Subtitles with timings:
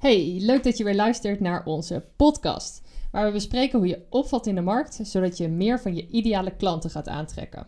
[0.00, 4.46] Hey, leuk dat je weer luistert naar onze podcast, waar we bespreken hoe je opvalt
[4.46, 7.66] in de markt, zodat je meer van je ideale klanten gaat aantrekken.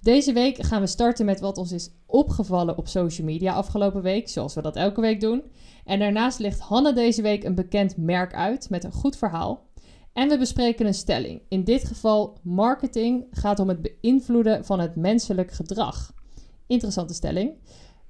[0.00, 4.28] Deze week gaan we starten met wat ons is opgevallen op social media afgelopen week,
[4.28, 5.42] zoals we dat elke week doen.
[5.84, 9.66] En daarnaast ligt Hanne deze week een bekend merk uit met een goed verhaal.
[10.12, 11.42] En we bespreken een stelling.
[11.48, 16.12] In dit geval, marketing gaat om het beïnvloeden van het menselijk gedrag.
[16.66, 17.54] Interessante stelling.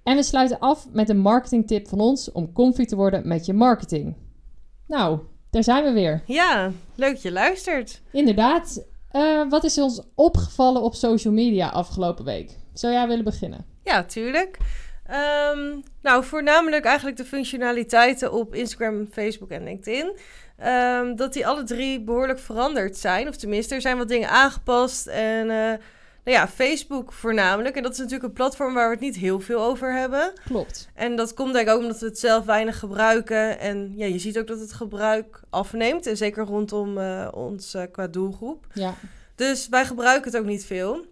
[0.03, 3.53] En we sluiten af met een marketingtip van ons om comfy te worden met je
[3.53, 4.17] marketing.
[4.87, 5.19] Nou,
[5.51, 6.23] daar zijn we weer.
[6.27, 8.03] Ja, leuk dat je luistert.
[8.13, 8.85] Inderdaad.
[9.13, 12.57] Uh, wat is ons opgevallen op social media afgelopen week?
[12.73, 13.67] Zou jij willen beginnen?
[13.85, 14.59] Ja, tuurlijk.
[15.55, 20.17] Um, nou, voornamelijk eigenlijk de functionaliteiten op Instagram, Facebook en LinkedIn.
[20.67, 23.29] Um, dat die alle drie behoorlijk veranderd zijn.
[23.29, 25.07] Of tenminste, er zijn wat dingen aangepast.
[25.07, 25.73] En uh,
[26.25, 27.77] nou ja, Facebook voornamelijk.
[27.77, 30.33] En dat is natuurlijk een platform waar we het niet heel veel over hebben.
[30.45, 30.89] Klopt.
[30.95, 33.59] En dat komt denk ik ook omdat we het zelf weinig gebruiken.
[33.59, 36.07] En ja, je ziet ook dat het gebruik afneemt.
[36.07, 38.67] En zeker rondom uh, ons uh, qua doelgroep.
[38.75, 38.95] Ja.
[39.35, 41.07] Dus wij gebruiken het ook niet veel.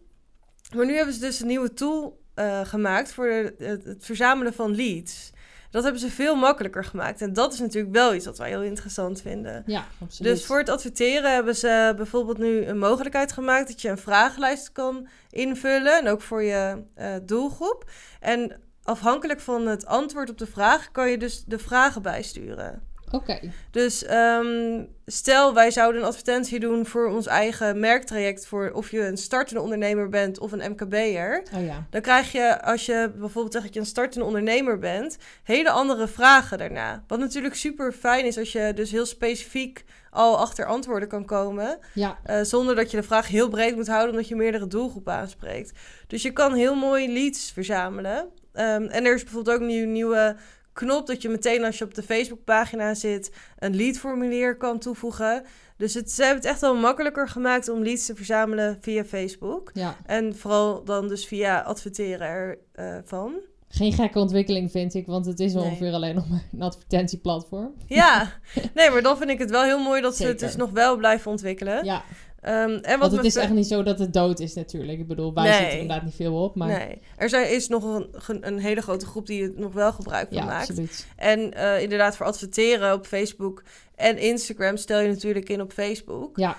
[0.75, 4.55] Maar nu hebben ze dus een nieuwe tool uh, gemaakt voor de, het, het, verzamelen
[4.55, 5.31] van leads.
[5.71, 7.21] Dat hebben ze veel makkelijker gemaakt.
[7.21, 9.63] En dat is natuurlijk wel iets wat wij heel interessant vinden.
[9.67, 10.33] Ja, absoluut.
[10.33, 14.73] Dus voor het adverteren hebben ze bijvoorbeeld nu een mogelijkheid gemaakt dat je een vragenlijst
[14.73, 15.99] kan invullen.
[15.99, 17.91] En ook voor je uh, doelgroep.
[18.21, 22.83] En afhankelijk van het antwoord op de vraag kan je dus de vragen bijsturen.
[23.11, 23.31] Oké.
[23.31, 23.53] Okay.
[23.71, 28.47] Dus um, stel, wij zouden een advertentie doen voor ons eigen merktraject.
[28.47, 31.43] Voor of je een startende ondernemer bent of een MKB'er.
[31.55, 31.87] Oh ja.
[31.91, 36.09] Dan krijg je, als je bijvoorbeeld zegt dat je een startende ondernemer bent, hele andere
[36.09, 37.05] vragen daarna.
[37.07, 41.79] Wat natuurlijk super fijn is als je dus heel specifiek al achter antwoorden kan komen.
[41.95, 42.19] Ja.
[42.27, 45.73] Uh, zonder dat je de vraag heel breed moet houden, omdat je meerdere doelgroepen aanspreekt.
[46.07, 48.19] Dus je kan heel mooi leads verzamelen.
[48.55, 50.37] Um, en er is bijvoorbeeld ook een nieuwe
[50.81, 55.43] knop dat je meteen als je op de Facebookpagina zit een leadformulier kan toevoegen.
[55.77, 59.71] Dus het, ze hebben het echt wel makkelijker gemaakt om leads te verzamelen via Facebook.
[59.75, 59.97] Ja.
[60.07, 63.31] En vooral dan dus via adverteren ervan.
[63.31, 63.39] Uh,
[63.69, 65.65] Geen gekke ontwikkeling vind ik, want het is nee.
[65.65, 67.75] ongeveer alleen nog een advertentieplatform.
[67.87, 68.33] Ja,
[68.75, 70.27] nee, maar dan vind ik het wel heel mooi dat Zeker.
[70.27, 71.85] ze het dus nog wel blijven ontwikkelen.
[71.85, 72.03] Ja.
[72.43, 74.99] Um, en wat Want het is echt niet zo dat het dood is natuurlijk.
[74.99, 75.53] Ik bedoel, wij nee.
[75.53, 76.55] zitten er inderdaad niet veel op.
[76.55, 76.69] Maar...
[76.69, 80.29] Nee, er zijn, is nog een, een hele grote groep die het nog wel gebruik
[80.29, 80.69] van ja, maakt.
[80.69, 81.07] Absoluut.
[81.17, 83.63] En uh, inderdaad voor adverteren op Facebook
[83.95, 86.39] en Instagram stel je natuurlijk in op Facebook.
[86.39, 86.57] Ja,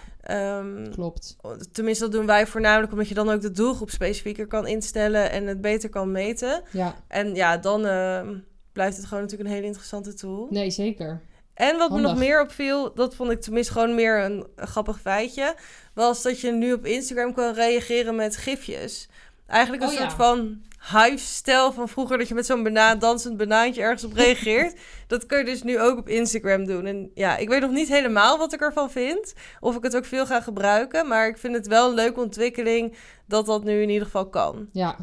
[0.60, 1.36] um, klopt.
[1.72, 5.48] Tenminste, dat doen wij voornamelijk omdat je dan ook de doelgroep specifieker kan instellen en
[5.48, 6.62] het beter kan meten.
[6.72, 6.96] Ja.
[7.08, 8.30] En ja, dan uh,
[8.72, 10.48] blijft het gewoon natuurlijk een hele interessante tool.
[10.50, 11.22] Nee, zeker.
[11.62, 12.08] En wat Handig.
[12.08, 15.56] me nog meer opviel, dat vond ik tenminste gewoon meer een, een grappig feitje,
[15.94, 19.10] was dat je nu op Instagram kan reageren met gifjes.
[19.48, 20.16] Eigenlijk een Oh, soort ja.
[20.18, 20.62] van
[20.92, 24.80] hive-stijl van vroeger dat je met zo'n bana dansend banaantje ergens op reageert.
[25.08, 26.86] dat kun je dus nu ook op Instagram doen.
[26.86, 29.34] En ja, ik weet nog niet helemaal wat ik ervan vind.
[29.60, 31.08] Of ik het ook veel ga gebruiken.
[31.08, 32.96] Maar ik vind het wel een leuke ontwikkeling
[33.26, 34.70] dat dat nu in ieder geval kan.
[34.72, 34.98] Ja.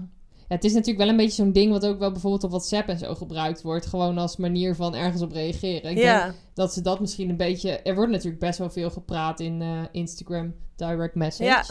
[0.48, 2.88] Ja, het is natuurlijk wel een beetje zo'n ding wat ook wel bijvoorbeeld op WhatsApp
[2.88, 3.86] en zo gebruikt wordt.
[3.86, 5.91] Gewoon als manier van ergens op reageren.
[5.91, 6.22] Ik ja.
[6.22, 7.70] denk dat ze dat misschien een beetje...
[7.70, 11.44] Er wordt natuurlijk best wel veel gepraat in uh, Instagram direct message.
[11.44, 11.64] Ja.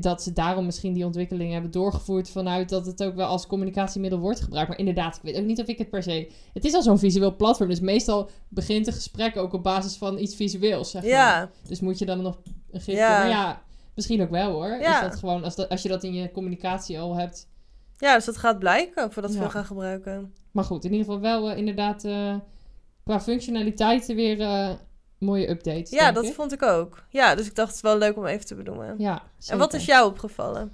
[0.00, 4.18] Dat ze daarom misschien die ontwikkeling hebben doorgevoerd vanuit dat het ook wel als communicatiemiddel
[4.18, 4.68] wordt gebruikt.
[4.68, 6.30] Maar inderdaad, ik weet ook niet of ik het per se...
[6.52, 10.18] Het is al zo'n visueel platform, dus meestal begint een gesprek ook op basis van
[10.18, 11.10] iets visueels, zeg maar.
[11.10, 11.50] Ja.
[11.68, 12.38] Dus moet je dan nog
[12.70, 13.00] een gifje...
[13.00, 13.18] Ja.
[13.18, 13.62] Maar ja,
[13.94, 14.78] misschien ook wel hoor.
[14.80, 14.94] Ja.
[14.94, 17.48] Is dat gewoon, als, dat, als je dat in je communicatie al hebt...
[17.98, 19.48] ja, dus dat gaat blijken voordat we Ja.
[19.48, 20.34] gaan gebruiken.
[20.50, 22.34] Maar goed, in ieder geval wel eh, inderdaad eh,
[23.04, 24.70] qua functionaliteiten weer eh,
[25.18, 25.90] mooie updates.
[25.90, 26.34] Ja, dat ik.
[26.34, 27.04] vond ik ook.
[27.10, 28.94] Ja, dus ik dacht het is wel leuk om even te benoemen.
[28.98, 30.72] Ja, en wat is jou opgevallen?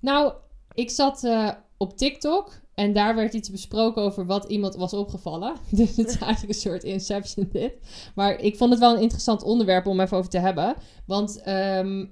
[0.00, 0.32] Nou,
[0.74, 1.28] ik zat
[1.76, 5.54] op TikTok en daar werd iets besproken over wat iemand was opgevallen.
[5.70, 7.72] Dus het is eigenlijk een soort inception dit.
[8.14, 10.74] Maar ik vond het wel een interessant onderwerp om even over te hebben.
[11.06, 12.06] Want ehm,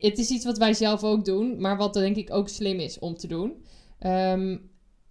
[0.00, 2.98] het is iets wat wij zelf ook doen, maar wat denk ik ook slim is
[2.98, 3.64] om te doen.
[3.98, 4.56] Ehm,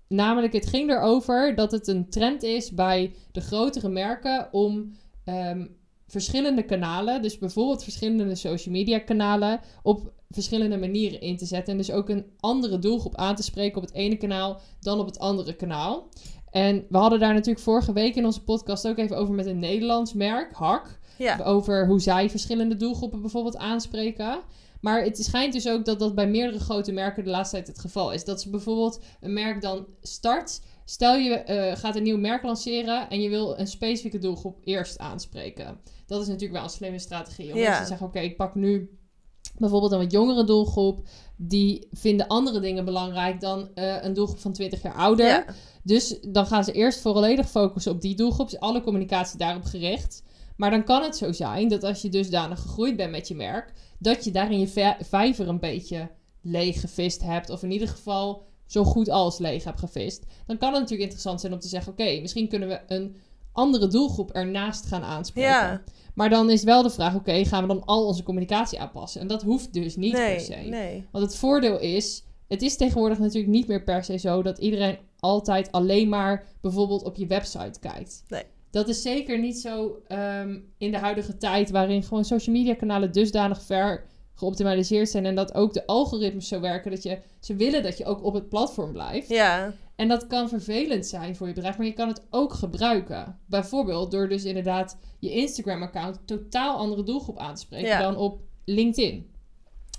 [0.08, 4.92] namelijk, het ging erover dat het een trend is bij de grotere merken om
[5.26, 5.66] ehm,
[6.08, 11.72] verschillende kanalen, dus bijvoorbeeld verschillende social media kanalen, op verschillende manieren in te zetten.
[11.72, 15.06] En dus ook een andere doelgroep aan te spreken op het ene kanaal dan op
[15.06, 16.10] het andere kanaal.
[16.50, 19.60] En we hadden daar natuurlijk vorige week in onze podcast ook even over met een
[19.60, 21.00] Nederlands merk, Hak.
[21.18, 24.40] Ja, Over hoe zij verschillende doelgroepen bijvoorbeeld aanspreken.
[24.82, 27.80] Maar het schijnt dus ook dat dat bij meerdere grote merken de laatste tijd het
[27.80, 28.24] geval is.
[28.26, 30.62] Dat ze bijvoorbeeld een merk dan start.
[30.86, 34.98] Stel je eh, gaat een nieuw merk lanceren en je wil een specifieke doelgroep eerst
[34.98, 35.80] aanspreken.
[36.08, 37.52] Dat is natuurlijk wel een slimme strategie.
[37.54, 37.82] Om Ja.
[37.82, 38.98] te zeggen, oké, ik pak nu
[39.58, 44.54] bijvoorbeeld een wat jongere doelgroep, die vinden andere dingen belangrijk dan eh, een doelgroep van
[44.54, 45.26] 20 jaar ouder.
[45.26, 45.46] Ja.
[45.84, 50.24] Dus dan gaan ze eerst volledig focussen op die doelgroep, alle communicatie daarop gericht.
[50.60, 53.74] Maar dan kan het zo zijn dat als je dusdanig gegroeid bent met je merk,
[54.00, 56.10] dat je daarin je vij- vijver een beetje
[56.42, 60.26] leeg gevist hebt, of in ieder geval zo goed als leeg hebt gevist.
[60.46, 63.16] Dan kan het natuurlijk interessant zijn om te zeggen: oké, misschien kunnen we een
[63.52, 65.50] andere doelgroep ernaast gaan aanspreken.
[65.52, 65.84] Ja.
[66.14, 69.22] Maar dan is wel de vraag: oké, gaan we dan al onze communicatie aanpassen?
[69.22, 70.56] En dat hoeft dus niet per se.
[70.56, 71.08] nee.
[71.12, 74.98] Want het voordeel is, het is tegenwoordig natuurlijk niet meer per se zo dat iedereen
[75.20, 78.24] altijd alleen maar bijvoorbeeld op je website kijkt.
[78.28, 78.44] Nee.
[78.72, 83.12] Dat is zeker niet zo ehm, in de huidige tijd, waarin gewoon social media kanalen
[83.12, 84.06] dusdanig ver
[84.36, 88.06] geoptimaliseerd zijn en dat ook de algoritmes zo werken dat je ze willen dat je
[88.06, 89.30] ook op het platform blijft.
[89.30, 93.40] Ja, En dat kan vervelend zijn voor je bedrijf, maar je kan het ook gebruiken.
[93.46, 98.02] Bijvoorbeeld door dus inderdaad je Instagram-account totaal andere doelgroep aan te spreken Ja.
[98.02, 99.32] dan op LinkedIn.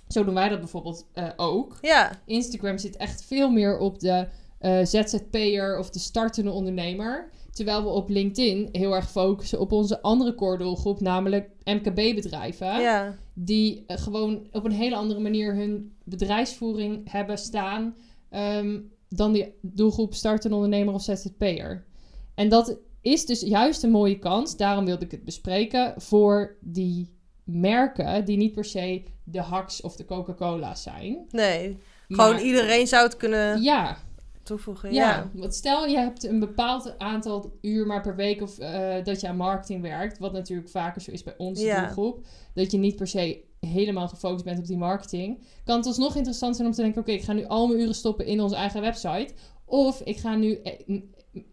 [0.08, 1.78] Zo doen wij dat bijvoorbeeld eh, ook.
[1.80, 4.26] ja, Instagram zit echt veel meer op de
[4.58, 7.30] eh, ZZP'er of de startende ondernemer.
[7.50, 12.80] Terwijl we op LinkedIn heel erg focussen op onze andere core doelgroep, namelijk MKB-bedrijven.
[12.80, 13.16] ja.
[13.34, 17.94] Die eh, gewoon op een hele andere manier hun bedrijfsvoering hebben staan
[18.30, 21.84] ehm, dan die doelgroep startende ondernemer of ZZP'er.
[22.34, 27.10] En dat is dus juist een mooie kans, daarom wilde ik het bespreken, voor die
[27.44, 31.26] merken die niet per se de Hacks of de Coca-Cola's zijn.
[31.30, 31.78] Nee.
[32.08, 33.96] Gewoon Maar- iedereen zou het kunnen Ja,
[34.56, 34.92] toevoegen.
[34.92, 35.08] ja.
[35.08, 35.30] Ja.
[35.34, 39.28] Want stel je hebt een bepaald aantal uur maar per week of eh, dat je
[39.28, 41.80] aan marketing werkt, wat natuurlijk vaker zo is bij onze Ja.
[41.80, 42.24] doelgroep,
[42.54, 46.56] dat je niet per se helemaal gefocust bent op die marketing, kan het alsnog interessant
[46.56, 48.80] zijn om te denken, oké, ik ga nu al mijn uren stoppen in onze eigen
[48.80, 49.32] website,
[49.64, 51.00] of ik ga nu eh,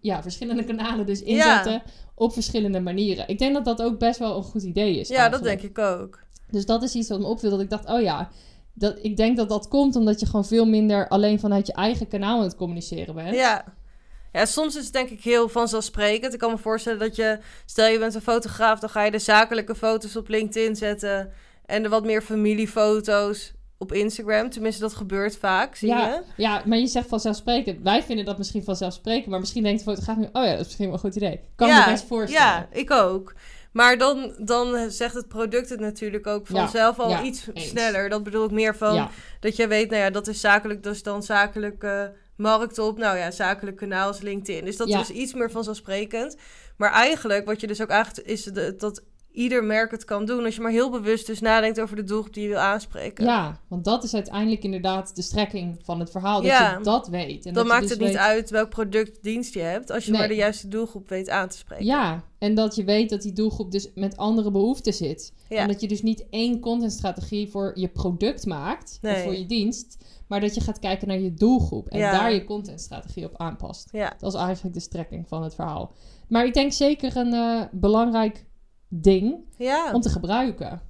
[0.02, 1.82] ja, verschillende kanalen dus inzetten
[2.16, 3.28] op verschillende manieren.
[3.28, 5.08] Ik denk dat dat ook best wel een goed idee is.
[5.08, 6.20] Ja, dat denk ik ook.
[6.52, 7.50] Dus dat is iets wat me opviel.
[7.50, 8.30] Dat ik dacht, oh ja,
[8.80, 12.08] dat, ik denk dat dat komt omdat je gewoon veel minder alleen vanuit je eigen
[12.08, 13.36] kanaal aan het communiceren bent.
[13.36, 13.66] Ja.
[14.32, 16.34] Ja, soms is het denk ik heel vanzelfsprekend.
[16.34, 19.20] Ik kan me voorstellen dat je, stel je bent een fotograaf, dan ga je de
[19.20, 21.32] zakelijke foto's op LinkedIn zetten
[21.66, 24.50] en de wat meer familiefoto's op Instagram.
[24.50, 26.24] Tenminste, dat gebeurt vaak, zie ja, je?
[26.44, 27.84] ja, maar je zegt vanzelfsprekend.
[27.84, 30.66] Wij vinden dat misschien vanzelfsprekend, maar misschien denkt de fotograaf nu, oh ja, dat is
[30.66, 31.40] misschien wel een goed idee.
[31.56, 32.48] Kan ja, me best voorstellen.
[32.48, 33.34] Ja, ik ook.
[33.78, 37.68] Maar dan, dan zegt het product het natuurlijk ook Ja, vanzelf al ja, iets eens.
[37.68, 38.10] sneller.
[38.10, 39.10] Dat bedoel ik meer van Ja,
[39.40, 42.98] dat je weet, nou ja, dat is zakelijk, dus dan zakelijke markt op.
[42.98, 44.66] Nou ja, zakelijk kanaal is LinkedIn.
[44.66, 46.38] Dus dat is iets meer vanzelfsprekend.
[46.78, 49.04] Maar eigenlijk, wat je dus ook eigenlijk, is de, dat
[49.38, 50.46] ieder merk het kan doen.
[50.46, 53.26] Als je maar heel bewust dus nadenkt over de doelgroep die je wil aanspreken.
[53.26, 56.36] ja, want dat is uiteindelijk inderdaad de strekking van het verhaal.
[56.42, 56.78] Dat Ja.
[56.78, 57.46] je dat weet.
[57.46, 59.92] En dan dat maakt dus het niet weet- uit welk product, dienst je hebt.
[59.92, 60.20] Als je Nee.
[60.20, 61.86] maar de juiste doelgroep weet aan te spreken.
[61.86, 65.34] Ja, en dat je weet dat die doelgroep dus met andere behoeften zit.
[65.50, 65.58] Ja.
[65.58, 69.98] En dat je dus niet één contentstrategie voor je product maakt, of voor je dienst,
[70.28, 72.12] maar dat je gaat kijken naar je doelgroep en Ja.
[72.12, 73.90] daar je contentstrategie op aanpast.
[73.92, 74.14] Ja.
[74.20, 75.92] Dat is eigenlijk de strekking van het verhaal.
[76.28, 78.46] Maar ik denk zeker een eh, belangrijk
[78.88, 79.92] ding Ja.
[79.94, 80.82] om te gebruiken.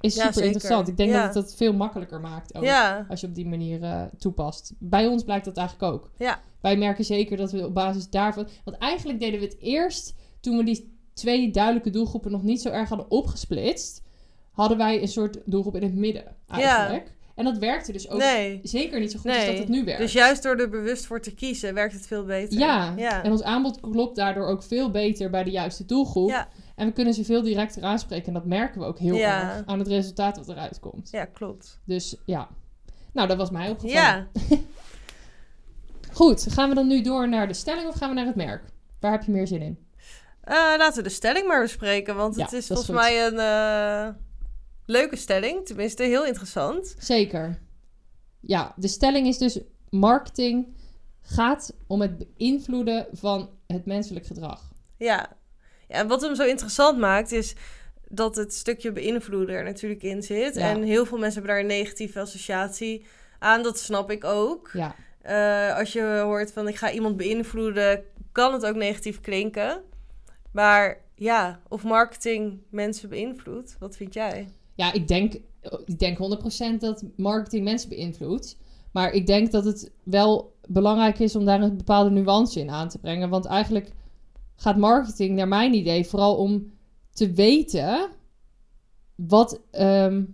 [0.00, 0.50] Is Ja, super zeker.
[0.50, 0.88] interessant.
[0.88, 1.26] Ik denk Ja.
[1.26, 2.64] dat het het veel makkelijker maakt ook.
[3.08, 4.72] Als je op die manier eh, toepast.
[4.78, 6.10] Bij ons blijkt dat eigenlijk ook.
[6.18, 6.40] Ja.
[6.60, 8.48] Wij merken zeker dat we op basis daarvan.
[8.64, 12.68] Want eigenlijk deden we het eerst toen we die twee duidelijke doelgroepen nog niet zo
[12.68, 14.02] erg hadden opgesplitst.
[14.50, 17.12] Hadden wij een soort doelgroep in het midden eigenlijk.
[17.34, 18.60] En dat werkte dus ook Nee.
[18.62, 20.00] zeker niet zo goed als dat het nu werkt.
[20.00, 22.58] Dus juist door er bewust voor te kiezen, werkt het veel beter.
[22.58, 22.94] ja.
[22.96, 23.22] Ja.
[23.24, 26.28] en ons aanbod klopt daardoor ook veel beter bij de juiste doelgroep.
[26.28, 26.48] Ja.
[26.80, 28.26] En we kunnen ze veel directer aanspreken.
[28.26, 29.56] En dat merken we ook heel Ja.
[29.56, 31.10] erg aan het resultaat wat eruit komt.
[31.10, 31.80] ja, klopt.
[31.84, 32.48] Dus ja.
[33.12, 34.02] Nou, dat was mij opgevallen.
[34.02, 34.28] Ja.
[36.12, 38.62] Goed, gaan we dan nu door naar de stelling of gaan we naar het merk?
[39.00, 39.78] Waar heb je meer zin in?
[40.40, 44.14] Eh, laten we de stelling maar bespreken, want Ja, het is volgens mij een eh,
[44.86, 45.66] leuke stelling.
[45.66, 46.94] Tenminste, heel interessant.
[46.98, 47.58] Zeker.
[48.40, 49.60] Ja, de stelling is dus:
[49.90, 50.76] marketing
[51.20, 54.72] gaat om het beïnvloeden van het menselijk gedrag.
[54.96, 55.38] Ja.
[55.90, 57.54] Ja, wat hem zo interessant maakt is
[58.08, 60.54] dat het stukje beïnvloeden er natuurlijk in zit.
[60.54, 60.70] Ja.
[60.70, 63.04] En heel veel mensen hebben daar een negatieve associatie
[63.38, 63.62] aan.
[63.62, 64.70] Dat snap ik ook.
[64.72, 69.82] Ja, Eh, als je hoort van ik ga iemand beïnvloeden, kan het ook negatief klinken.
[70.52, 74.48] Maar ja, of marketing mensen beïnvloedt, wat vind jij?
[74.74, 75.34] ja ik, denk,
[75.84, 78.56] ik denk 100% dat marketing mensen beïnvloedt.
[78.92, 82.88] Maar ik denk dat het wel belangrijk is om daar een bepaalde nuance in aan
[82.88, 83.28] te brengen.
[83.28, 83.92] Want eigenlijk
[84.60, 86.72] gaat marketing, naar mijn idee, vooral om
[87.12, 88.10] te weten
[89.14, 90.24] wat, ehm,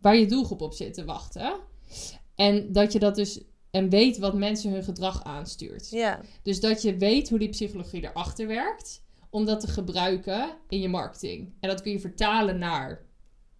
[0.00, 1.52] waar je doelgroep op zit te wachten.
[2.34, 5.90] En dat je dat dus en weet wat mensen hun gedrag aanstuurt.
[5.90, 10.80] Ja, Dus dat je weet hoe die psychologie erachter werkt, om dat te gebruiken in
[10.80, 11.52] je marketing.
[11.60, 13.08] En dat kun je vertalen naar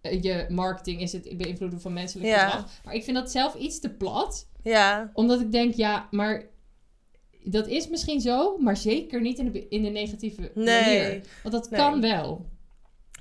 [0.01, 2.49] eh, je marketing is het beïnvloeden van menselijk Ja.
[2.49, 2.71] gedrag.
[2.83, 4.49] Maar ik vind dat zelf iets te plat.
[4.63, 6.49] Ja, Omdat ik denk, ja, maar
[7.43, 10.83] dat is misschien zo, maar zeker niet in de, in de negatieve Nee.
[10.83, 11.21] manier.
[11.43, 11.79] Want dat Nee.
[11.79, 12.45] kan wel.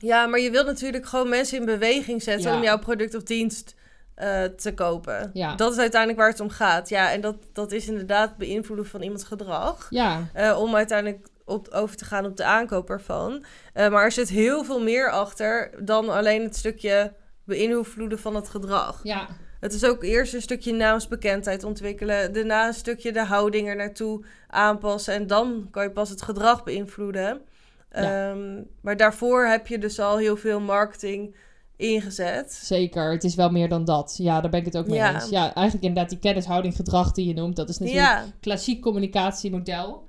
[0.01, 2.57] ja, maar je wilt natuurlijk gewoon mensen in beweging zetten Ja.
[2.57, 3.75] om jouw product of dienst
[4.15, 5.31] eh, te kopen.
[5.35, 5.55] Ja.
[5.55, 6.89] Dat is uiteindelijk waar het om gaat.
[6.89, 9.87] Ja, en dat, dat is inderdaad beïnvloeden van iemands gedrag.
[9.91, 13.45] Ja, eh, om uiteindelijk op, over te gaan op de aankoop ervan.
[13.73, 17.13] Eh, maar er zit heel veel meer achter dan alleen het stukje
[17.45, 19.01] beïnvloeden van het gedrag.
[19.03, 19.29] ja,
[19.61, 22.33] Het is ook eerst een stukje naamsbekendheid ontwikkelen.
[22.33, 25.15] Daarna een stukje de houding er naartoe aanpassen.
[25.15, 27.41] En dan kan je pas het gedrag beïnvloeden.
[27.93, 28.31] Ja.
[28.31, 31.35] Ehm, maar daarvoor heb je dus al heel veel marketing
[31.77, 32.53] ingezet.
[32.53, 33.13] zeker.
[33.13, 34.15] Het is wel meer dan dat.
[34.19, 35.15] Ja, daar ben ik het ook mee Ja.
[35.15, 35.29] eens.
[35.29, 37.57] Ja, eigenlijk inderdaad die kennishouding, gedrag die je noemt.
[37.57, 40.09] Dat is natuurlijk Ja, een klassiek communicatiemodel.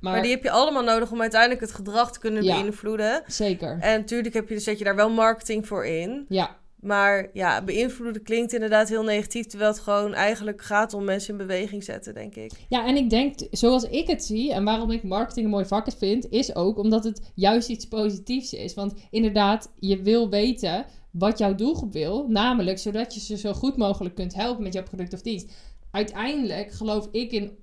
[0.00, 2.60] Maar, maar die heb je allemaal nodig om uiteindelijk het gedrag te kunnen Ja.
[2.60, 3.22] beïnvloeden.
[3.26, 3.78] zeker.
[3.80, 6.26] En natuurlijk heb je, zet je daar wel marketing voor in.
[6.28, 9.46] Ja, Maar ja, beïnvloeden klinkt inderdaad heel negatief.
[9.46, 12.52] Terwijl het gewoon eigenlijk gaat om mensen in beweging zetten, denk ik.
[12.68, 15.86] Ja, en ik denk, zoals ik het zie en waarom ik marketing een mooi vak
[15.98, 18.74] vind, is ook omdat het juist iets positiefs is.
[18.74, 23.76] Want inderdaad, je wil weten wat jouw doelgroep wil, namelijk zodat je ze zo goed
[23.76, 25.52] mogelijk kunt helpen met jouw product of dienst.
[25.90, 27.56] Uiteindelijk geloof ik in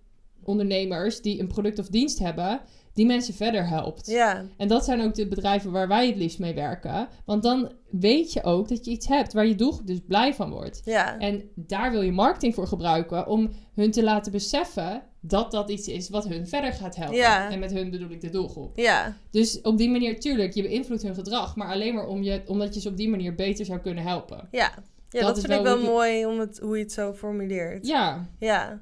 [0.43, 2.61] ondernemers die een product of dienst hebben,
[2.99, 4.07] die mensen verder helpt.
[4.07, 7.07] Ja, En dat zijn ook de bedrijven waar wij het liefst mee werken.
[7.25, 10.49] Want dan weet je ook dat je iets hebt waar je doelgroep dus blij van
[10.51, 10.81] wordt.
[10.85, 15.69] ja, En daar wil je marketing voor gebruiken om hun te laten beseffen dat dat
[15.69, 17.15] iets is wat hun verder gaat helpen.
[17.17, 17.49] Ja.
[17.51, 18.77] En met hun bedoel ik de doelgroep.
[18.77, 22.41] ja, Dus op die manier, tuurlijk, je beïnvloedt hun gedrag, maar alleen maar om je,
[22.45, 24.47] omdat je ze op die manier beter zou kunnen helpen.
[24.51, 24.71] ja.
[25.11, 27.87] Ja, Dat vind ik wel mooi om het, hoe je het zo formuleert.
[27.87, 28.81] Ja, Ja.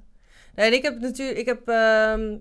[0.55, 2.37] Nee, en ik heb natuurlijk, ik heb ehm,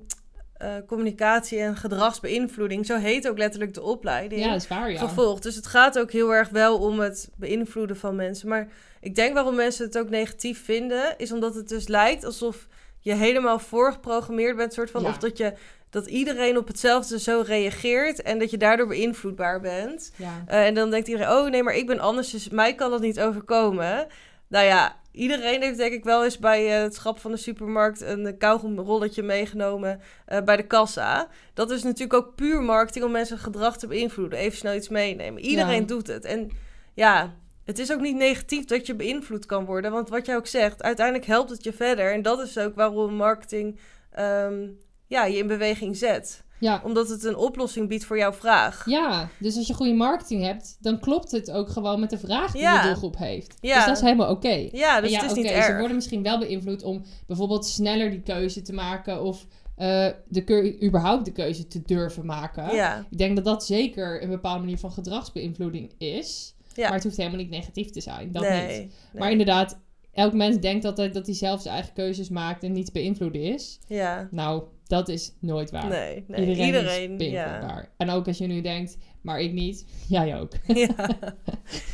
[0.58, 4.40] eh, communicatie en gedragsbeïnvloeding, zo heet ook letterlijk de opleiding.
[4.40, 4.98] ja, dat is waar, ja.
[4.98, 5.42] gevolgd.
[5.42, 8.48] Dus het gaat ook heel erg wel om het beïnvloeden van mensen.
[8.48, 8.68] Maar
[9.00, 12.66] ik denk waarom mensen het ook negatief vinden, is omdat het dus lijkt alsof
[13.00, 15.08] je helemaal voorgeprogrammeerd bent, soort van, Ja.
[15.08, 15.52] of dat je
[15.90, 20.12] dat iedereen op hetzelfde zo reageert en dat je daardoor beïnvloedbaar bent.
[20.16, 20.42] Ja.
[20.46, 23.00] Eh, en dan denkt iedereen, oh nee, maar ik ben anders, dus mij kan dat
[23.00, 24.06] niet overkomen.
[24.48, 28.00] Nou ja, iedereen heeft denk ik wel eens bij eh, het schap van de supermarkt
[28.00, 31.28] een kauwgomrolletje meegenomen eh, bij de kassa.
[31.54, 34.38] Dat is natuurlijk ook puur marketing om mensen gedrag te beïnvloeden.
[34.38, 35.42] Even snel iets meenemen.
[35.42, 35.86] Iedereen Ja.
[35.86, 36.24] doet het.
[36.24, 36.50] En
[36.94, 39.92] ja, het is ook niet negatief dat je beïnvloed kan worden.
[39.92, 42.12] Want wat jij ook zegt, uiteindelijk helpt het je verder.
[42.12, 43.78] En dat is ook waarom marketing
[44.10, 44.68] ehm,
[45.06, 46.44] ja, je in beweging zet.
[46.60, 46.80] Ja.
[46.84, 48.82] Omdat het een oplossing biedt voor jouw vraag.
[48.86, 52.52] ja, dus als je goede marketing hebt, dan klopt het ook gewoon met de vraag
[52.52, 52.80] die Ja.
[52.82, 53.54] de doelgroep heeft.
[53.60, 53.74] Ja.
[53.76, 54.68] Dus dat is helemaal oké.
[54.72, 55.78] Ja, dus En ja, het is oké, niet ze erg.
[55.78, 59.46] worden misschien wel beïnvloed om bijvoorbeeld sneller die keuze te maken of
[59.76, 62.74] eh, de überhaupt de keuze te durven maken.
[62.74, 66.54] Ja, Ik denk dat dat zeker een bepaalde manier van gedragsbeïnvloeding is.
[66.74, 66.84] Ja.
[66.84, 68.32] Maar het hoeft helemaal niet negatief te zijn.
[68.32, 68.60] Dat nee.
[68.66, 68.76] niet.
[68.76, 68.90] nee.
[69.14, 69.78] Maar inderdaad,
[70.12, 73.42] elk mens denkt altijd dat hij zelf zijn eigen keuzes maakt en niet te beïnvloeden
[73.42, 73.78] is.
[73.86, 75.88] Ja, Nou, dat is nooit waar.
[75.88, 76.40] nee, nee.
[76.40, 77.44] Iedereen, Iedereen, is ja.
[77.44, 77.88] beïnvloedbaar.
[77.96, 80.52] En ook als je nu denkt, maar ik niet, jij ook.
[80.66, 80.94] ja.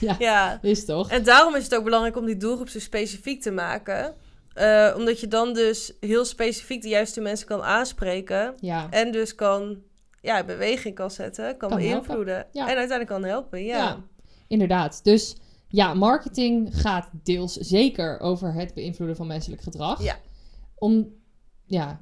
[0.01, 0.17] Ja.
[0.19, 0.59] ja.
[0.63, 1.11] Is toch?
[1.11, 4.15] En daarom is het ook belangrijk om die doelgroep zo specifiek te maken.
[4.55, 8.55] Eh, omdat je dan dus heel specifiek de juiste mensen kan aanspreken.
[8.61, 8.91] Ja.
[8.91, 9.79] En dus kan,
[10.21, 12.47] ja, in beweging kan zetten, kan, Kan beïnvloeden.
[12.53, 12.63] ja.
[12.63, 13.77] En uiteindelijk kan helpen, ja.
[13.77, 14.05] Ja.
[14.49, 15.05] Inderdaad.
[15.05, 15.37] Dus
[15.69, 20.03] ja, marketing gaat deels zeker over het beïnvloeden van menselijk gedrag.
[20.03, 20.17] Ja.
[20.75, 21.09] Om,
[21.73, 21.99] ja,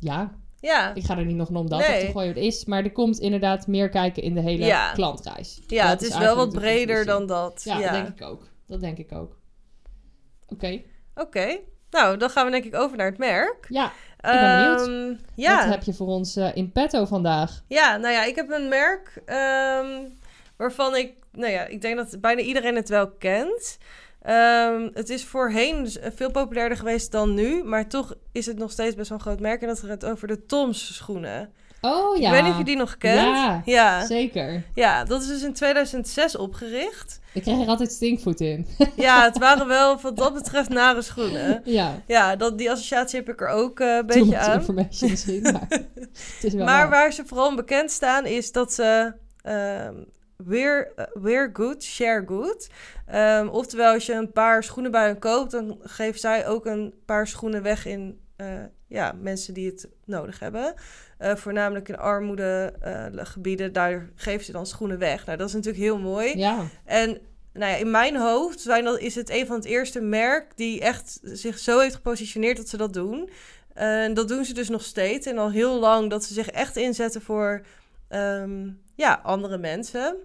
[0.00, 2.06] ja, Ja, ik ga er niet nog een omdat Nee.
[2.06, 4.92] te gooien wat het is, maar er komt inderdaad meer kijken in de hele Ja.
[4.92, 5.60] klantreis.
[5.66, 7.62] ja Dat het is wel wat de breder dan dat.
[7.64, 8.48] Ja, Ja, dat denk ik ook.
[8.66, 9.36] Dat denk ik ook.
[10.48, 10.80] Oké.
[11.14, 11.58] Oké,
[11.90, 13.66] nou, dan gaan we denk ik over naar het merk.
[13.68, 14.88] Ja, ben benieuwd.
[14.88, 15.58] Ehm, ja.
[15.58, 17.62] wat heb je voor ons eh, in petto vandaag?
[17.68, 20.08] Ja, nou ja, ik heb een merk ehm,
[20.56, 23.78] waarvan ik, nou ja, ik denk dat bijna iedereen het wel kent.
[24.26, 28.70] Ehm, het is voorheen dus veel populairder geweest dan nu, maar toch is het nog
[28.70, 29.60] steeds best wel een groot merk.
[29.62, 31.50] En dat gaat over de Toms schoenen.
[31.80, 32.26] Oh ja.
[32.26, 33.20] Ik weet niet of je die nog kent.
[33.20, 34.06] Ja, ja.
[34.06, 34.62] zeker.
[34.74, 37.20] Ja, dat is dus in 2006 opgericht.
[37.32, 38.66] Ik krijg er altijd stinkvoet in.
[38.96, 41.60] Ja, het waren wel wat dat betreft nare schoenen.
[41.64, 42.02] ja.
[42.06, 44.58] Ja, dat, die associatie heb ik er ook eh, een beetje much aan.
[44.58, 47.12] information misschien, maar het is wel Maar waar.
[47.12, 49.94] ze vooral bekend staan is dat ze ehm
[50.36, 52.68] wear, eh, wear good, share good.
[53.06, 56.94] Ehm, oftewel, als je een paar schoenen bij hen koopt, dan geven zij ook een
[57.04, 58.48] paar schoenen weg in eh,
[58.86, 60.74] ja, mensen die het nodig hebben.
[61.18, 65.26] Eh, voornamelijk in armoedegebieden, daar geven ze dan schoenen weg.
[65.26, 66.38] Nou, dat is natuurlijk heel mooi.
[66.38, 67.18] Ja, En
[67.52, 70.80] nou ja, in mijn hoofd zijn dat, is het een van het eerste merk die
[70.80, 73.30] echt zich zo heeft gepositioneerd dat ze dat doen.
[73.74, 75.26] En dat doen ze dus nog steeds.
[75.26, 77.62] En al heel lang dat ze zich echt inzetten voor
[78.08, 80.16] ehm, ja, andere mensen.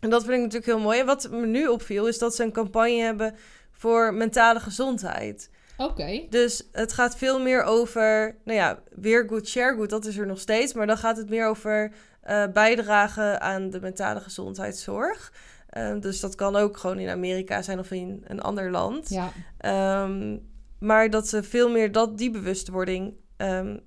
[0.00, 1.00] En dat vind ik natuurlijk heel mooi.
[1.00, 3.34] En wat me nu opviel, is dat ze een campagne hebben
[3.70, 5.50] voor mentale gezondheid.
[5.76, 6.26] Oké.
[6.28, 10.26] Dus het gaat veel meer over, nou ja, weer good, share good, dat is er
[10.26, 10.72] nog steeds.
[10.72, 15.32] Maar dan gaat het meer over eh, bijdragen aan de mentale gezondheidszorg.
[15.68, 19.08] Ehm, dus dat kan ook gewoon in Amerika zijn of in een ander land.
[19.08, 19.32] Ja.
[19.58, 20.38] Ehm,
[20.78, 23.78] maar dat ze veel meer dat, die bewustwording, ehm,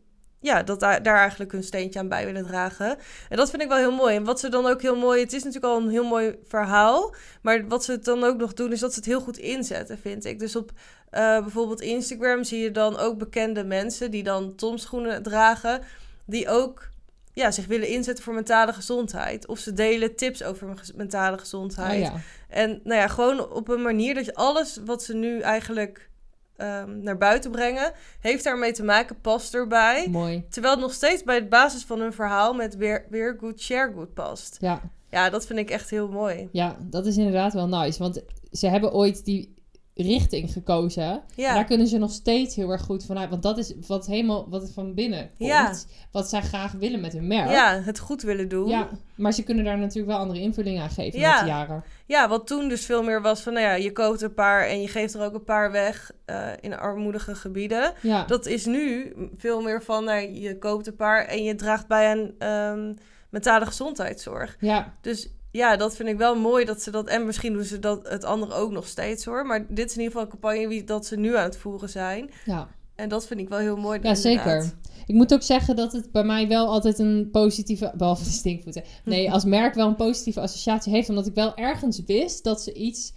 [0.45, 2.97] ja, dat daar, daar eigenlijk hun steentje aan bij willen dragen.
[3.29, 4.15] En dat vind ik wel heel mooi.
[4.15, 7.15] En wat ze dan ook heel mooi, het is natuurlijk al een heel mooi verhaal,
[7.41, 10.25] maar wat ze dan ook nog doen, is dat ze het heel goed inzetten, vind
[10.25, 10.39] ik.
[10.39, 10.71] Dus op
[11.09, 15.81] eh, bijvoorbeeld Instagram zie je dan ook bekende mensen die dan tomschoenen dragen,
[16.25, 16.89] die ook
[17.33, 19.47] ja, zich willen inzetten voor mentale gezondheid.
[19.47, 22.07] Of ze delen tips over mentale gezondheid.
[22.07, 22.21] Oh, ja.
[22.49, 26.09] En nou ja, gewoon op een manier dat je alles wat ze nu eigenlijk
[26.57, 30.07] ehm, naar buiten brengen, heeft daarmee te maken, past erbij.
[30.09, 30.45] Mooi.
[30.49, 33.91] Terwijl het nog steeds bij de basis van hun verhaal met weer, weer good, share
[33.93, 34.57] good past.
[34.59, 34.81] Ja.
[35.09, 36.49] Ja, dat vind ik echt heel mooi.
[36.51, 37.99] ja, dat is inderdaad wel nice.
[37.99, 39.53] Want ze hebben ooit die
[39.97, 41.21] richting gekozen.
[41.35, 41.53] Ja.
[41.53, 43.29] Daar kunnen ze nog steeds heel erg goed vanuit.
[43.29, 45.49] Want dat is wat helemaal wat van binnen komt.
[45.49, 45.73] Ja.
[46.11, 47.49] Wat zij graag willen met hun merk.
[47.49, 48.67] Ja, het goed willen doen.
[48.67, 51.31] Ja, maar ze kunnen daar natuurlijk wel andere invulling aan geven Ja.
[51.31, 51.83] met de jaren.
[52.05, 54.81] Ja, wat toen dus veel meer was van, nou ja, je koopt een paar en
[54.81, 57.93] je geeft er ook een paar weg eh, in armoedige gebieden.
[58.01, 61.87] Ja, Dat is nu veel meer van, nou, je koopt een paar en je draagt
[61.87, 62.93] bij aan ehm,
[63.29, 64.57] mentale gezondheidszorg.
[64.59, 67.07] ja, Dus ja, dat vind ik wel mooi dat ze dat.
[67.07, 69.45] En misschien doen ze dat het andere ook nog steeds hoor.
[69.45, 71.89] Maar dit is in ieder geval een campagne wie dat ze nu aan het voeren
[71.89, 72.29] zijn.
[72.45, 72.67] ja.
[72.95, 73.99] En dat vind ik wel heel mooi.
[74.01, 74.21] ja, inderdaad.
[74.63, 74.73] zeker.
[75.07, 78.83] Ik moet ook zeggen dat het bij mij wel altijd een positieve, behalve de stinkvoeten,
[79.05, 82.73] nee, als merk wel een positieve associatie heeft, omdat ik wel ergens wist dat ze
[82.73, 83.13] iets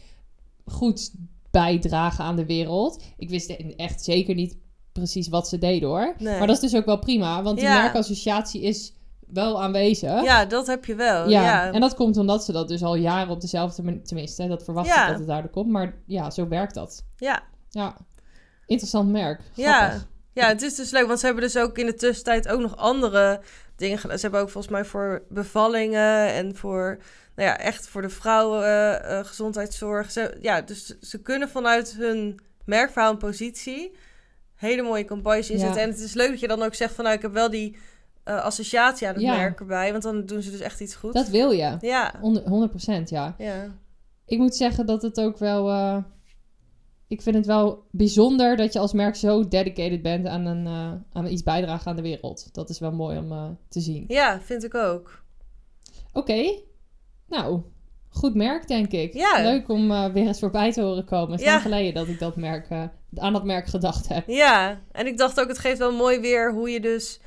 [0.65, 1.11] goeds
[1.51, 3.03] bijdragen aan de wereld.
[3.17, 4.57] Ik wist echt zeker niet
[4.93, 6.15] precies wat ze deden hoor.
[6.19, 6.39] Nee.
[6.39, 7.83] Maar dat is dus ook wel prima, want die Ja.
[7.83, 8.93] merkassociatie is
[9.33, 10.23] wel aanwezig.
[10.23, 11.29] Ja, dat heb je wel.
[11.29, 14.05] Ja, Ja, en dat komt omdat ze dat dus al jaren op dezelfde manier...
[14.05, 15.03] Tenminste, dat verwacht Ja.
[15.03, 15.71] ik dat het daardoor komt.
[15.71, 17.05] Maar ja, zo werkt dat.
[17.17, 17.43] ja.
[17.71, 17.97] Ja,
[18.67, 19.41] interessant merk.
[19.55, 19.79] Ja.
[19.79, 20.07] Grappig.
[20.33, 21.07] ja, het is dus leuk.
[21.07, 23.41] Want ze hebben dus ook in de tussentijd ook nog andere
[23.77, 24.17] dingen gedaan.
[24.17, 26.99] Ze hebben ook volgens mij voor bevallingen en voor...
[27.37, 30.11] Nou ja, echt voor de vrouwen eh, eh, gezondheidszorg.
[30.11, 33.97] Ze, ja, dus ze kunnen vanuit hun merkverhaal en positie...
[34.55, 35.83] hele mooie campagnes inzetten.
[35.83, 37.05] En het is leuk dat je dan ook zegt van...
[37.05, 37.77] nou, ik heb wel die
[38.29, 39.37] eh, associatie aan het Ja.
[39.37, 39.91] merk erbij.
[39.91, 41.13] Want dan doen ze dus echt iets goed.
[41.13, 41.77] Dat wil je.
[41.81, 43.35] Ja, 100% ja.
[43.39, 43.75] ja.
[44.27, 45.69] Ik moet zeggen dat het ook wel...
[45.69, 45.97] eh,
[47.09, 50.93] ik vind het wel bijzonder dat je als merk zo dedicated bent aan, een, eh,
[51.13, 52.49] aan iets bijdragen aan de wereld.
[52.55, 54.05] Dat is wel mooi om te zien.
[54.09, 55.23] ja, vind ik ook.
[56.13, 56.45] Oké,
[57.29, 57.61] nou,
[58.09, 59.13] goed merk denk ik.
[59.15, 59.43] Ja.
[59.43, 61.31] Leuk om weer eens voorbij te horen komen.
[61.31, 61.59] Het is Ja.
[61.61, 62.69] geleden dat ik dat merk,
[63.17, 64.27] aan dat merk gedacht heb.
[64.27, 67.21] Ja, en ik dacht ook, het geeft wel mooi weer hoe je dus...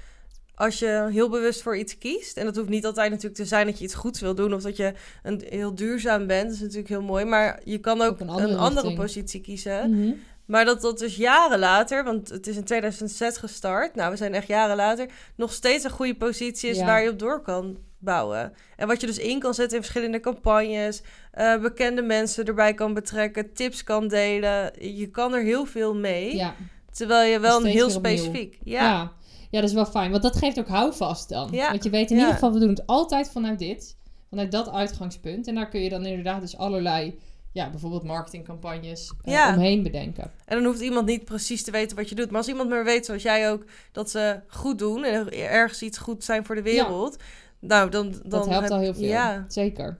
[0.62, 2.38] Als je heel bewust voor iets kiest...
[2.38, 4.54] en dat hoeft niet altijd natuurlijk te zijn dat je iets goeds wil doen...
[4.54, 4.93] of dat je
[5.24, 7.26] een, heel duurzaam bent, dat is natuurlijk heel mooi.
[7.26, 9.89] Maar je kan ook een een andere positie kiezen.
[9.89, 10.13] Mhm.
[10.45, 12.04] Maar dat dat dus jaren later...
[12.04, 13.95] want het is in 2006 gestart...
[13.95, 15.08] nou, we zijn echt jaren later...
[15.36, 16.86] nog steeds een goede positie is Ja.
[16.86, 18.54] waar je op door kan bouwen.
[18.76, 21.02] En wat je dus in kan zetten in verschillende campagnes...
[21.32, 23.54] eh, bekende mensen erbij kan betrekken...
[23.54, 24.71] tips kan delen.
[24.97, 26.36] Je kan er heel veel mee...
[26.36, 26.56] Ja.
[26.91, 28.60] Terwijl je wel een heel specifiek.
[28.63, 28.84] Ja.
[28.84, 29.12] Ja.
[29.51, 29.59] Ja.
[29.59, 30.11] dat is wel fijn.
[30.11, 31.47] Want dat geeft ook houvast dan.
[31.51, 31.69] Ja.
[31.69, 32.21] Want je weet in Ja.
[32.21, 33.97] ieder geval, we doen het altijd vanuit dit.
[34.29, 35.47] Vanuit dat uitgangspunt.
[35.47, 37.19] En daar kun je dan inderdaad dus allerlei,
[37.51, 39.53] ja, bijvoorbeeld marketingcampagnes eh, Ja.
[39.53, 40.31] omheen bedenken.
[40.45, 42.27] En dan hoeft iemand niet precies te weten wat je doet.
[42.29, 45.97] Maar als iemand maar weet, zoals jij ook, dat ze goed doen en ergens iets
[45.97, 47.17] goed zijn voor de wereld.
[47.59, 49.03] Nou, dan, dan Dat helpt heb- al heel veel.
[49.07, 49.99] Ja, Zeker.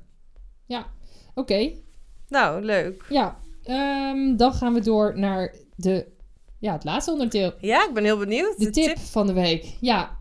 [0.65, 0.85] Ja.
[1.35, 1.71] Oké.
[2.27, 3.05] nou, leuk.
[3.09, 3.37] Ja.
[3.63, 6.07] Ehm, dan gaan we door naar de,
[6.62, 7.54] ja, het laatste onderdeel.
[7.60, 8.60] Ja, ik ben heel benieuwd.
[8.60, 9.78] De tip van de week.
[9.80, 10.19] Ja.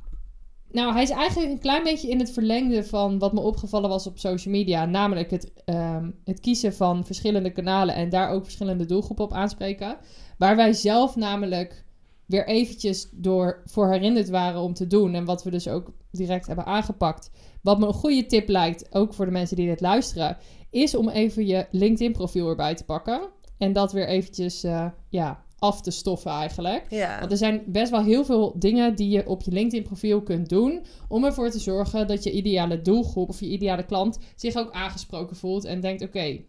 [0.70, 4.06] Nou, hij is eigenlijk een klein beetje in het verlengde van wat me opgevallen was
[4.06, 4.84] op social media.
[4.84, 9.96] Namelijk het, ehm, het kiezen van verschillende kanalen en daar ook verschillende doelgroepen op aanspreken.
[10.38, 11.84] Waar wij zelf namelijk
[12.26, 15.14] weer eventjes door voor herinnerd waren om te doen.
[15.14, 17.30] En wat we dus ook direct hebben aangepakt.
[17.62, 20.36] Wat me een goede tip lijkt, ook voor de mensen die dit luisteren,
[20.70, 23.28] is om even je LinkedIn profiel erbij te pakken.
[23.58, 26.86] En dat weer eventjes eh, ja, af te stoffen eigenlijk.
[26.88, 27.18] Ja.
[27.18, 30.84] Want er zijn best wel heel veel dingen die je op je LinkedIn-profiel kunt doen.
[31.08, 35.36] om ervoor te zorgen dat je ideale doelgroep of je ideale klant zich ook aangesproken
[35.36, 35.64] voelt.
[35.64, 36.40] en denkt: oké,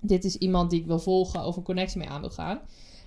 [0.00, 2.60] dit is iemand die ik wil volgen of een connectie mee aan wil gaan.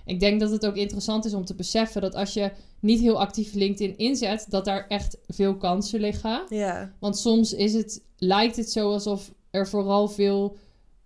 [0.04, 2.50] Ik denk dat het ook interessant is om te beseffen dat als je
[2.80, 6.42] niet heel actief LinkedIn inzet, dat daar echt veel kansen liggen.
[6.48, 6.92] Ja.
[7.00, 10.56] Want soms is het, lijkt het zo alsof er vooral veel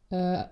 [0.08, 0.42] eh,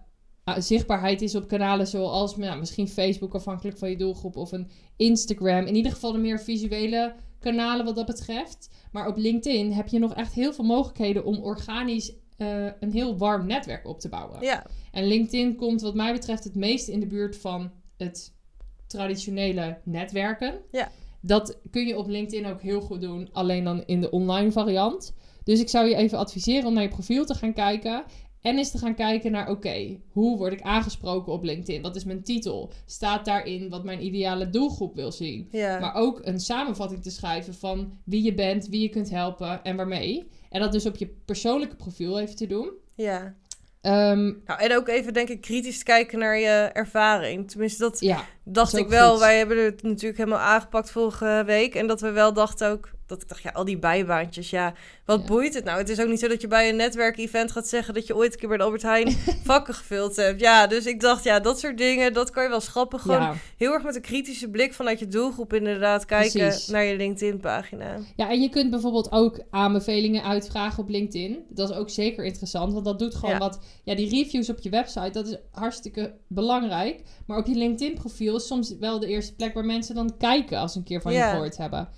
[0.58, 5.66] zichtbaarheid is op kanalen zoals nou, misschien Facebook afhankelijk van je doelgroep of een Instagram.
[5.66, 8.68] In ieder geval de meer visuele kanalen wat dat betreft.
[8.92, 13.16] Maar op LinkedIn heb je nog echt heel veel mogelijkheden om organisch eh, een heel
[13.16, 14.42] warm netwerk op te bouwen.
[14.42, 18.32] Ja, En LinkedIn komt wat mij betreft het meest in de buurt van het
[18.86, 20.60] traditionele netwerken.
[20.70, 20.90] Ja.
[21.20, 25.14] Dat kun je op LinkedIn ook heel goed doen, alleen dan in de online variant.
[25.44, 28.04] Dus ik zou je even adviseren om naar je profiel te gaan kijken.
[28.44, 31.82] En eens te gaan kijken naar, oké, hoe word ik aangesproken op LinkedIn?
[31.82, 32.72] Wat is mijn titel?
[32.86, 35.48] Staat daarin wat mijn ideale doelgroep wil zien?
[35.50, 35.78] ja.
[35.78, 39.76] Maar ook een samenvatting te schrijven van wie je bent, wie je kunt helpen en
[39.76, 40.28] waarmee.
[40.50, 42.70] En dat dus op je persoonlijke profiel even te doen.
[42.94, 43.34] ja.
[43.80, 47.50] Ehm, Nou, en ook even, denk ik, kritisch kijken naar je ervaring.
[47.50, 49.10] Tenminste, dat ja, dacht is ik wel.
[49.10, 49.20] goed.
[49.20, 51.74] Wij hebben het natuurlijk helemaal aangepakt vorige week.
[51.74, 52.90] En dat we wel dachten ook...
[53.06, 55.26] Dat ik dacht, ja, al die bijbaantjes, ja, wat Ja.
[55.26, 55.78] boeit het nou?
[55.78, 57.94] Het is ook niet zo dat je bij een netwerkevent gaat zeggen...
[57.94, 59.10] dat je ooit een keer bij de Albert Heijn
[59.44, 60.40] vakken gevuld hebt.
[60.40, 63.00] Ja, dus ik dacht, ja, dat soort dingen, dat kan je wel schrappen.
[63.00, 63.34] Gewoon ja.
[63.56, 66.66] heel erg met een kritische blik vanuit je doelgroep inderdaad kijken Precies.
[66.66, 67.96] naar je LinkedIn-pagina.
[68.16, 71.44] ja, en je kunt bijvoorbeeld ook aanbevelingen uitvragen op LinkedIn.
[71.48, 73.38] Dat is ook zeker interessant, want dat doet gewoon Ja.
[73.38, 73.58] wat...
[73.84, 77.02] Ja, die reviews op je website, dat is hartstikke belangrijk.
[77.26, 80.72] Maar op je LinkedIn-profiel is soms wel de eerste plek waar mensen dan kijken als
[80.72, 81.88] ze een keer van je gehoord hebben.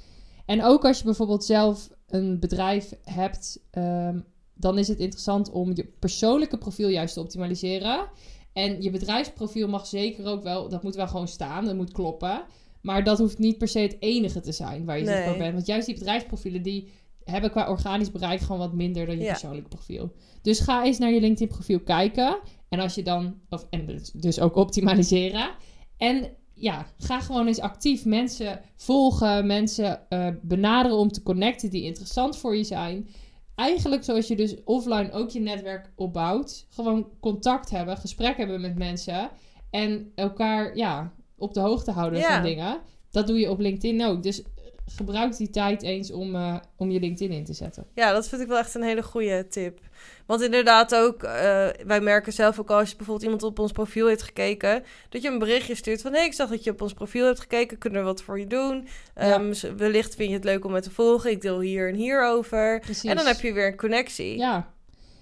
[0.46, 4.20] En ook als je bijvoorbeeld zelf een bedrijf hebt, ehm,
[4.54, 8.09] dan is het interessant om je persoonlijke profiel juist te optimaliseren.
[8.52, 12.44] En je bedrijfsprofiel mag zeker ook wel, dat moet wel gewoon staan, dat moet kloppen.
[12.82, 15.14] Maar dat hoeft niet per se het enige te zijn waar je Nee.
[15.14, 15.52] zichtbaar bent.
[15.54, 16.88] Want juist die bedrijfsprofielen, die
[17.24, 19.30] hebben qua organisch bereik gewoon wat minder dan je Ja.
[19.30, 20.12] persoonlijke profiel.
[20.42, 22.38] Dus ga eens naar je LinkedIn profiel kijken.
[22.68, 25.50] En als je dan, of, en dus- dus ook optimaliseren.
[25.96, 31.82] En ja, ga gewoon eens actief mensen volgen, mensen eh, benaderen om te connecten die
[31.82, 33.08] interessant voor je zijn.
[33.54, 36.66] Eigenlijk zoals je dus offline ook je netwerk opbouwt.
[36.68, 39.30] Gewoon contact hebben, gesprek hebben met mensen.
[39.70, 42.34] En elkaar ja, op de hoogte houden Ja.
[42.34, 42.78] van dingen.
[43.10, 44.22] Dat doe je op LinkedIn ook.
[44.22, 44.42] Dus
[44.94, 47.87] gebruik die tijd eens om, eh, om je LinkedIn in te zetten.
[47.94, 49.81] Ja, dat vind ik wel echt een hele goede tip.
[50.27, 53.72] Want inderdaad ook, eh, wij merken zelf ook al als je bijvoorbeeld iemand op ons
[53.72, 56.83] profiel heeft gekeken, dat je een berichtje stuurt van, hé, ik zag dat je op
[56.83, 58.87] ons profiel hebt gekeken, kunnen we wat voor je doen?
[59.14, 62.25] Ehm, wellicht vind je het leuk om me te volgen, ik deel hier en hier
[62.25, 62.81] over.
[62.81, 63.11] Precies.
[63.11, 64.38] En dan heb je weer een connectie.
[64.38, 64.75] Ja.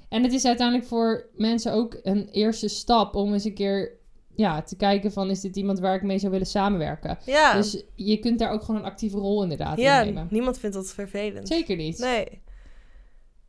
[0.09, 4.03] En het is uiteindelijk voor mensen ook een eerste stap om eens een keer
[4.37, 7.19] ja, te kijken van is dit iemand waar ik mee zou willen samenwerken.
[7.27, 10.29] Ja, Dus je kunt daar ook gewoon een actieve rol inderdaad ja in nemen.
[10.31, 11.49] niemand vindt dat vervelend.
[11.49, 11.99] Zeker niet.
[11.99, 12.43] Nee,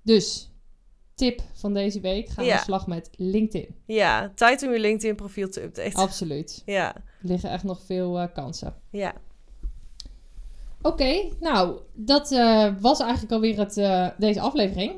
[0.02, 0.52] Dus,
[1.16, 2.58] tip van deze week, ga aan Ja.
[2.58, 3.76] de slag met LinkedIn.
[3.86, 5.94] ja, tijd om je LinkedIn profiel te updaten.
[6.00, 6.62] Absoluut.
[6.66, 8.74] Ja, Er liggen echt nog veel eh, kansen.
[8.90, 9.14] ja.
[10.82, 14.94] Oké, nou, dat eh, was eigenlijk alweer het, eh, deze aflevering.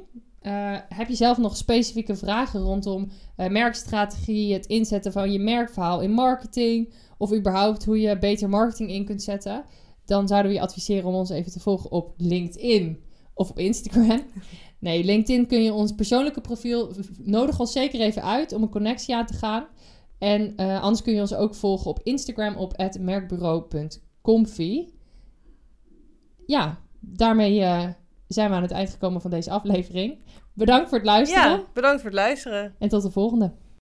[0.48, 6.02] Eh, heb je zelf nog specifieke vragen rondom eh, merkstrategie, het inzetten van je merkverhaal
[6.02, 9.64] in marketing, of überhaupt hoe je beter marketing in kunt zetten?
[10.06, 14.22] Dan zouden we je adviseren om ons even te volgen op LinkedIn of op Instagram.
[14.80, 16.92] Nee, LinkedIn kun je ons persoonlijke profiel,
[17.24, 19.68] nodig ons zeker even uit om een connectie aan te gaan.
[20.18, 24.88] En eh, anders kun je ons ook volgen op Instagram op merkbureau.comfy
[26.46, 27.66] ja, daarmee
[28.28, 30.18] zijn we aan het eind gekomen van deze aflevering.
[30.54, 32.76] Bedankt voor het luisteren Ja, bedankt voor het luisteren.
[32.80, 33.52] en tot de volgende.